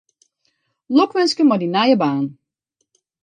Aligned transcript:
Lokwinske 0.95 1.43
mei 1.45 1.59
dyn 1.61 1.73
nije 1.75 1.95
baan. 2.01 2.25